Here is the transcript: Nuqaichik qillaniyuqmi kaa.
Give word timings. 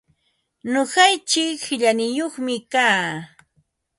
Nuqaichik 0.71 1.55
qillaniyuqmi 1.65 2.55
kaa. 2.71 3.03